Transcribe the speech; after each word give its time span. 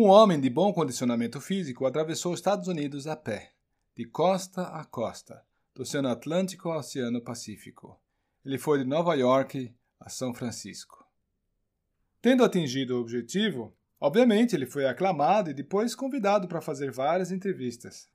Um 0.00 0.06
homem 0.10 0.40
de 0.40 0.48
bom 0.48 0.72
condicionamento 0.72 1.40
físico 1.40 1.84
atravessou 1.84 2.32
os 2.32 2.38
Estados 2.38 2.68
Unidos 2.68 3.08
a 3.08 3.16
pé, 3.16 3.50
de 3.96 4.04
costa 4.04 4.62
a 4.62 4.84
costa, 4.84 5.42
do 5.74 5.82
Oceano 5.82 6.08
Atlântico 6.08 6.68
ao 6.68 6.78
Oceano 6.78 7.20
Pacífico. 7.20 8.00
Ele 8.44 8.58
foi 8.58 8.78
de 8.78 8.84
Nova 8.84 9.16
York 9.16 9.74
a 9.98 10.08
São 10.08 10.32
Francisco. 10.32 11.04
Tendo 12.22 12.44
atingido 12.44 12.94
o 12.94 13.00
objetivo, 13.00 13.76
obviamente 14.00 14.54
ele 14.54 14.66
foi 14.66 14.86
aclamado 14.86 15.50
e 15.50 15.54
depois 15.54 15.96
convidado 15.96 16.46
para 16.46 16.60
fazer 16.60 16.92
várias 16.92 17.32
entrevistas. 17.32 18.08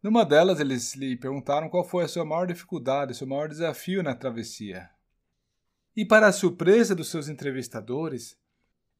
Numa 0.00 0.24
delas, 0.24 0.60
eles 0.60 0.94
lhe 0.94 1.16
perguntaram 1.16 1.68
qual 1.68 1.82
foi 1.82 2.04
a 2.04 2.08
sua 2.08 2.24
maior 2.24 2.46
dificuldade, 2.46 3.16
seu 3.16 3.26
maior 3.26 3.48
desafio 3.48 4.00
na 4.00 4.14
travessia. 4.14 4.88
E, 5.96 6.04
para 6.04 6.28
a 6.28 6.32
surpresa 6.32 6.94
dos 6.94 7.08
seus 7.10 7.28
entrevistadores, 7.28 8.38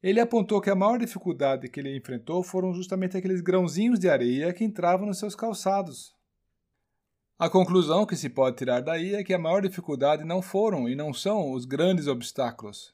ele 0.01 0.19
apontou 0.19 0.59
que 0.59 0.69
a 0.69 0.75
maior 0.75 0.97
dificuldade 0.97 1.69
que 1.69 1.79
ele 1.79 1.95
enfrentou 1.95 2.41
foram 2.41 2.73
justamente 2.73 3.15
aqueles 3.15 3.39
grãozinhos 3.39 3.99
de 3.99 4.09
areia 4.09 4.51
que 4.51 4.63
entravam 4.63 5.05
nos 5.05 5.19
seus 5.19 5.35
calçados. 5.35 6.15
A 7.37 7.49
conclusão 7.49 8.05
que 8.05 8.15
se 8.15 8.29
pode 8.29 8.57
tirar 8.57 8.81
daí 8.81 9.15
é 9.15 9.23
que 9.23 9.33
a 9.33 9.39
maior 9.39 9.61
dificuldade 9.61 10.23
não 10.23 10.41
foram 10.41 10.89
e 10.89 10.95
não 10.95 11.13
são 11.13 11.51
os 11.51 11.65
grandes 11.65 12.07
obstáculos, 12.07 12.93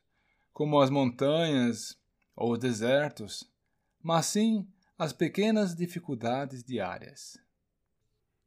como 0.53 0.79
as 0.79 0.89
montanhas 0.89 1.97
ou 2.35 2.53
os 2.53 2.59
desertos, 2.59 3.49
mas 4.01 4.25
sim 4.25 4.67
as 4.97 5.13
pequenas 5.13 5.75
dificuldades 5.75 6.63
diárias. 6.63 7.37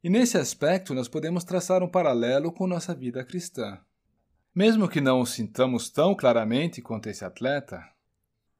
E 0.03 0.09
nesse 0.09 0.37
aspecto 0.37 0.93
nós 0.93 1.07
podemos 1.07 1.43
traçar 1.43 1.83
um 1.83 1.87
paralelo 1.87 2.51
com 2.51 2.65
nossa 2.65 2.93
vida 2.93 3.23
cristã. 3.23 3.79
Mesmo 4.53 4.89
que 4.89 4.99
não 4.99 5.21
o 5.21 5.25
sintamos 5.25 5.89
tão 5.89 6.15
claramente 6.15 6.81
quanto 6.81 7.07
esse 7.07 7.23
atleta, 7.23 7.87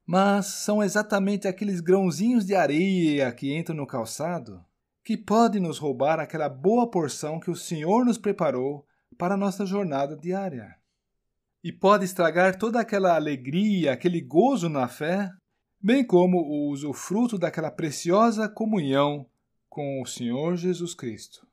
mas 0.06 0.46
são 0.46 0.82
exatamente 0.82 1.46
aqueles 1.46 1.80
grãozinhos 1.80 2.44
de 2.44 2.54
areia 2.54 3.32
que 3.32 3.56
entram 3.56 3.76
no 3.76 3.86
calçado 3.86 4.64
que 5.04 5.16
podem 5.16 5.60
nos 5.60 5.78
roubar 5.78 6.20
aquela 6.20 6.48
boa 6.48 6.88
porção 6.88 7.40
que 7.40 7.50
o 7.50 7.56
Senhor 7.56 8.04
nos 8.04 8.18
preparou 8.18 8.86
para 9.18 9.34
a 9.34 9.36
nossa 9.36 9.66
jornada 9.66 10.16
diária. 10.16 10.76
E 11.62 11.72
pode 11.72 12.04
estragar 12.04 12.56
toda 12.56 12.80
aquela 12.80 13.14
alegria, 13.14 13.92
aquele 13.92 14.20
gozo 14.20 14.68
na 14.68 14.88
fé, 14.88 15.30
bem 15.80 16.04
como 16.04 16.38
o 16.38 16.70
usufruto 16.70 17.38
daquela 17.38 17.70
preciosa 17.70 18.48
comunhão 18.48 19.26
com 19.68 20.00
o 20.00 20.06
Senhor 20.06 20.56
Jesus 20.56 20.94
Cristo. 20.94 21.46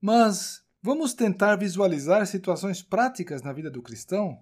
Mas 0.00 0.62
vamos 0.82 1.12
tentar 1.12 1.56
visualizar 1.56 2.26
situações 2.26 2.82
práticas 2.82 3.42
na 3.42 3.52
vida 3.52 3.70
do 3.70 3.82
cristão? 3.82 4.38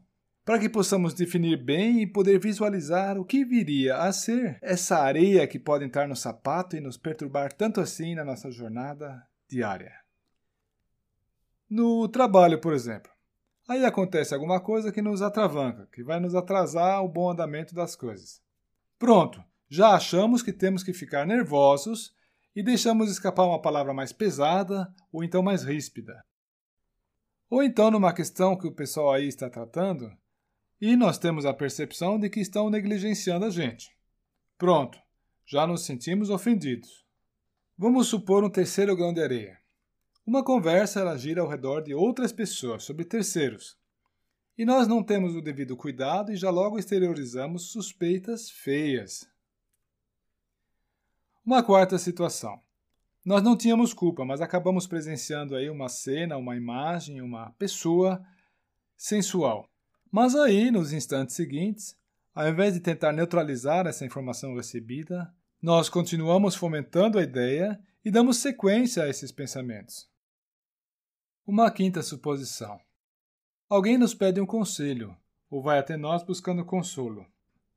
Para 0.49 0.59
que 0.59 0.67
possamos 0.71 1.13
definir 1.13 1.63
bem 1.63 2.01
e 2.01 2.07
poder 2.07 2.39
visualizar 2.41 3.19
o 3.19 3.25
que 3.27 3.45
viria 3.45 3.99
a 3.99 4.11
ser 4.11 4.59
essa 4.63 4.97
areia 4.97 5.47
que 5.47 5.59
pode 5.59 5.85
entrar 5.85 6.09
no 6.09 6.17
sapato 6.17 6.75
e 6.75 6.81
nos 6.81 6.97
perturbar 6.97 7.53
tanto 7.53 7.83
assim 7.83 8.15
na 8.15 8.25
nossa 8.25 8.51
jornada 8.51 9.29
diária. 9.47 9.93
No 11.69 12.09
trabalho, 12.09 12.59
por 12.63 12.73
exemplo. 12.73 13.13
Aí 13.69 13.85
acontece 13.85 14.33
alguma 14.33 14.59
coisa 14.59 14.91
que 14.91 15.03
nos 15.03 15.21
atravanca, 15.21 15.87
que 15.93 16.03
vai 16.03 16.19
nos 16.19 16.35
atrasar 16.35 17.05
o 17.05 17.09
bom 17.11 17.31
andamento 17.31 17.75
das 17.75 17.95
coisas. 17.95 18.41
Pronto, 18.99 19.45
já 19.69 19.91
achamos 19.91 20.43
que 20.43 20.51
temos 20.51 20.83
que 20.83 20.95
ficar 20.95 21.27
nervosos 21.27 22.15
e 22.57 22.63
deixamos 22.63 23.11
escapar 23.11 23.45
uma 23.45 23.61
palavra 23.61 23.93
mais 23.93 24.15
pesada 24.15 24.91
ou 25.13 25.23
então 25.23 25.43
mais 25.43 25.63
ríspida. 25.63 26.25
Ou 27.51 27.63
então, 27.63 27.91
numa 27.91 28.15
questão 28.15 28.57
que 28.57 28.67
o 28.67 28.73
pessoal 28.73 29.13
aí 29.13 29.29
está 29.29 29.51
tratando, 29.51 30.11
e 30.81 30.97
nós 30.97 31.19
temos 31.19 31.45
a 31.45 31.53
percepção 31.53 32.19
de 32.19 32.31
que 32.31 32.41
estão 32.41 32.71
negligenciando 32.71 33.45
a 33.45 33.51
gente. 33.51 33.97
Pronto, 34.57 34.99
já 35.47 35.67
nos 35.67 35.85
sentimos 35.85 36.31
ofendidos. 36.31 37.05
Vamos 37.77 38.09
supor 38.09 38.45
um 38.45 38.51
terceiro 38.51 38.97
grão 38.97 39.13
de 39.13 39.23
areia. 39.23 39.59
Uma 40.27 40.45
conversa 40.45 41.01
ela 41.01 41.17
gira 41.17 41.41
ao 41.41 41.49
redor 41.49 41.81
de 41.81 41.95
outras 41.95 42.33
pessoas, 42.33 42.85
sobre 42.85 43.05
terceiros. 43.05 43.79
E 44.59 44.65
nós 44.65 44.87
não 44.87 45.03
temos 45.03 45.35
o 45.35 45.41
devido 45.41 45.77
cuidado 45.77 46.33
e 46.33 46.37
já 46.37 46.51
logo 46.51 46.79
exteriorizamos 46.79 47.71
suspeitas 47.71 48.51
feias. 48.51 49.29
Uma 51.47 51.63
quarta 51.63 51.97
situação. 51.97 52.61
Nós 53.25 53.43
não 53.43 53.57
tínhamos 53.57 53.95
culpa, 53.95 54.25
mas 54.25 54.41
acabamos 54.41 54.87
presenciando 54.87 55.55
aí 55.55 55.71
uma 55.71 55.89
cena, 55.89 56.37
uma 56.37 56.57
imagem, 56.57 57.23
uma 57.23 57.51
pessoa 57.53 58.23
sensual. 58.97 59.71
Mas 60.11 60.35
aí, 60.35 60.71
nos 60.71 60.93
instantes 60.93 61.37
seguintes, 61.37 61.97
ao 62.35 62.49
invés 62.49 62.73
de 62.73 62.81
tentar 62.81 63.13
neutralizar 63.13 63.87
essa 63.87 64.07
informação 64.07 64.55
recebida, 64.55 65.33
nós 65.61 65.89
continuamos 65.89 66.55
fomentando 66.55 67.19
a 67.19 67.23
ideia 67.23 67.79
e 68.05 68.11
damos 68.11 68.39
sequência 68.39 69.03
a 69.03 69.09
esses 69.09 69.31
pensamentos. 69.31 70.09
Uma 71.47 71.71
quinta 71.71 72.03
suposição. 72.03 72.81
Alguém 73.69 73.99
nos 73.99 74.15
pede 74.15 74.41
um 74.41 74.47
conselho, 74.47 75.15
ou 75.51 75.63
vai 75.63 75.79
até 75.79 75.97
nós 75.97 76.23
buscando 76.23 76.65
consolo. 76.65 77.27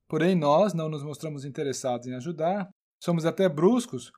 Porém, 0.07 0.35
nós 0.35 0.73
não 0.73 0.87
nos 0.87 1.03
mostramos 1.03 1.43
interessados 1.43 2.07
em 2.07 2.13
ajudar, 2.13 2.69
somos 2.99 3.25
até 3.25 3.49
bruscos, 3.49 4.11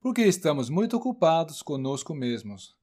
porque 0.00 0.22
estamos 0.22 0.68
muito 0.68 0.96
ocupados 0.96 1.62
conosco 1.62 2.12
mesmos. 2.12 2.74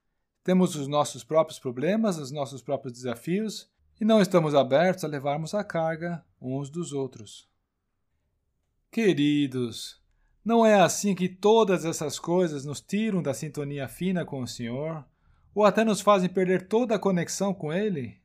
Temos 0.42 0.76
os 0.76 0.88
nossos 0.88 1.24
próprios 1.24 1.60
problemas, 1.60 2.18
os 2.18 2.32
nossos 2.32 2.62
próprios 2.62 2.94
desafios 2.94 3.73
e 4.00 4.06
não 4.06 4.22
estamos 4.22 4.56
abertos 4.56 5.04
a 5.04 5.08
levarmos 5.08 5.54
a 5.54 5.64
carga 5.64 6.24
uns 6.42 6.70
dos 6.70 6.94
outros. 6.94 7.48
Queridos, 8.92 10.02
não 10.44 10.66
é 10.66 10.82
assim 10.82 11.16
que 11.16 11.30
todas 11.30 11.86
essas 11.86 12.20
coisas 12.20 12.66
nos 12.66 12.82
tiram 12.82 13.22
da 13.22 13.34
sintonia 13.34 13.88
fina 13.88 14.26
com 14.26 14.42
o 14.42 14.48
Senhor, 14.48 15.06
ou 15.56 15.64
até 15.64 15.84
nos 15.84 16.02
fazem 16.02 16.30
perder 16.30 16.68
toda 16.68 16.96
a 16.96 17.00
conexão 17.00 17.54
com 17.54 17.72
Ele? 17.72 18.22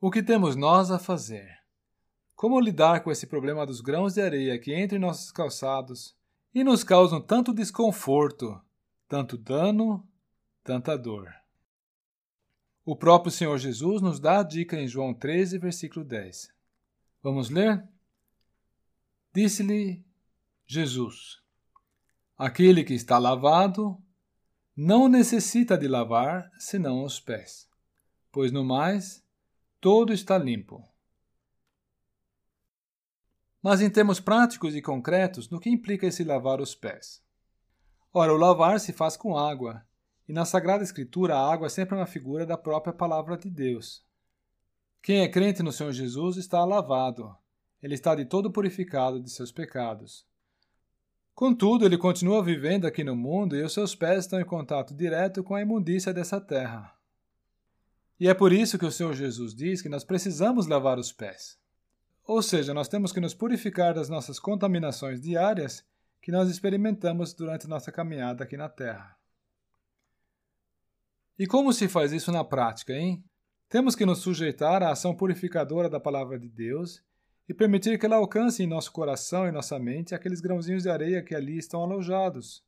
O 0.00 0.10
que 0.10 0.22
temos 0.22 0.56
nós 0.56 0.90
a 0.90 0.98
fazer? 0.98 1.58
Como 2.34 2.60
lidar 2.60 3.00
com 3.02 3.10
esse 3.10 3.26
problema 3.26 3.66
dos 3.66 3.80
grãos 3.80 4.14
de 4.14 4.22
areia 4.22 4.58
que 4.58 4.74
entram 4.74 4.98
em 4.98 5.00
nossos 5.00 5.30
calçados 5.30 6.16
e 6.54 6.64
nos 6.64 6.82
causam 6.82 7.20
tanto 7.20 7.54
desconforto, 7.54 8.60
tanto 9.08 9.36
dano, 9.36 10.06
tanta 10.62 10.96
dor? 10.96 11.43
O 12.84 12.94
próprio 12.94 13.32
Senhor 13.32 13.56
Jesus 13.56 14.02
nos 14.02 14.20
dá 14.20 14.40
a 14.40 14.42
dica 14.42 14.78
em 14.78 14.86
João 14.86 15.14
13, 15.14 15.56
versículo 15.56 16.04
10. 16.04 16.52
Vamos 17.22 17.48
ler? 17.48 17.82
Disse-lhe 19.34 20.04
Jesus: 20.66 21.40
Aquele 22.36 22.84
que 22.84 22.92
está 22.92 23.16
lavado 23.16 23.96
não 24.76 25.08
necessita 25.08 25.78
de 25.78 25.88
lavar 25.88 26.50
senão 26.58 27.04
os 27.04 27.18
pés, 27.18 27.70
pois 28.30 28.52
no 28.52 28.62
mais 28.62 29.24
todo 29.80 30.12
está 30.12 30.36
limpo. 30.36 30.86
Mas 33.62 33.80
em 33.80 33.88
termos 33.88 34.20
práticos 34.20 34.76
e 34.76 34.82
concretos, 34.82 35.48
no 35.48 35.58
que 35.58 35.70
implica 35.70 36.06
esse 36.06 36.22
lavar 36.22 36.60
os 36.60 36.74
pés? 36.74 37.24
Ora, 38.12 38.34
o 38.34 38.36
lavar 38.36 38.78
se 38.78 38.92
faz 38.92 39.16
com 39.16 39.38
água, 39.38 39.82
e 40.28 40.32
na 40.32 40.44
Sagrada 40.44 40.82
Escritura, 40.82 41.36
a 41.36 41.52
água 41.52 41.66
é 41.66 41.70
sempre 41.70 41.94
uma 41.94 42.06
figura 42.06 42.46
da 42.46 42.56
própria 42.56 42.92
palavra 42.92 43.36
de 43.36 43.50
Deus. 43.50 44.02
Quem 45.02 45.20
é 45.20 45.28
crente 45.28 45.62
no 45.62 45.70
Senhor 45.70 45.92
Jesus 45.92 46.38
está 46.38 46.64
lavado. 46.64 47.36
Ele 47.82 47.94
está 47.94 48.14
de 48.14 48.24
todo 48.24 48.50
purificado 48.50 49.20
de 49.20 49.30
seus 49.30 49.52
pecados. 49.52 50.26
Contudo, 51.34 51.84
ele 51.84 51.98
continua 51.98 52.42
vivendo 52.42 52.86
aqui 52.86 53.04
no 53.04 53.14
mundo 53.14 53.54
e 53.54 53.62
os 53.62 53.74
seus 53.74 53.94
pés 53.94 54.20
estão 54.20 54.40
em 54.40 54.44
contato 54.44 54.94
direto 54.94 55.44
com 55.44 55.54
a 55.54 55.60
imundícia 55.60 56.14
dessa 56.14 56.40
terra. 56.40 56.94
E 58.18 58.28
é 58.28 58.32
por 58.32 58.52
isso 58.52 58.78
que 58.78 58.86
o 58.86 58.90
Senhor 58.90 59.12
Jesus 59.12 59.54
diz 59.54 59.82
que 59.82 59.88
nós 59.88 60.04
precisamos 60.04 60.66
lavar 60.66 60.98
os 60.98 61.12
pés. 61.12 61.58
Ou 62.26 62.40
seja, 62.40 62.72
nós 62.72 62.88
temos 62.88 63.12
que 63.12 63.20
nos 63.20 63.34
purificar 63.34 63.92
das 63.92 64.08
nossas 64.08 64.38
contaminações 64.38 65.20
diárias 65.20 65.84
que 66.22 66.32
nós 66.32 66.48
experimentamos 66.48 67.34
durante 67.34 67.68
nossa 67.68 67.92
caminhada 67.92 68.44
aqui 68.44 68.56
na 68.56 68.70
terra. 68.70 69.14
E 71.38 71.46
como 71.46 71.72
se 71.72 71.88
faz 71.88 72.12
isso 72.12 72.30
na 72.30 72.44
prática, 72.44 72.92
hein? 72.92 73.24
Temos 73.68 73.96
que 73.96 74.06
nos 74.06 74.18
sujeitar 74.18 74.82
à 74.82 74.90
ação 74.90 75.14
purificadora 75.16 75.88
da 75.88 75.98
palavra 75.98 76.38
de 76.38 76.48
Deus 76.48 77.02
e 77.48 77.52
permitir 77.52 77.98
que 77.98 78.06
ela 78.06 78.16
alcance 78.16 78.62
em 78.62 78.66
nosso 78.66 78.92
coração 78.92 79.46
e 79.46 79.52
nossa 79.52 79.78
mente 79.78 80.14
aqueles 80.14 80.40
grãozinhos 80.40 80.84
de 80.84 80.90
areia 80.90 81.22
que 81.22 81.34
ali 81.34 81.58
estão 81.58 81.82
alojados. 81.82 82.64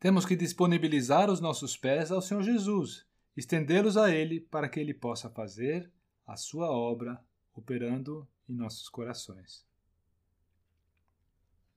Temos 0.00 0.26
que 0.26 0.34
disponibilizar 0.34 1.30
os 1.30 1.40
nossos 1.40 1.76
pés 1.76 2.10
ao 2.10 2.20
Senhor 2.20 2.42
Jesus, 2.42 3.06
estendê-los 3.36 3.96
a 3.96 4.10
Ele 4.10 4.40
para 4.40 4.68
que 4.68 4.80
Ele 4.80 4.94
possa 4.94 5.30
fazer 5.30 5.90
a 6.26 6.36
sua 6.36 6.70
obra 6.70 7.22
operando 7.54 8.26
em 8.48 8.54
nossos 8.54 8.88
corações. 8.88 9.69